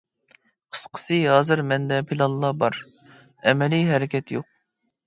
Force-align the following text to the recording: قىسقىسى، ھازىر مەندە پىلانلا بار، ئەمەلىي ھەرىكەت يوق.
قىسقىسى، 0.75 1.19
ھازىر 1.33 1.63
مەندە 1.73 2.01
پىلانلا 2.13 2.51
بار، 2.65 2.81
ئەمەلىي 3.45 3.89
ھەرىكەت 3.93 4.37
يوق. 4.39 4.53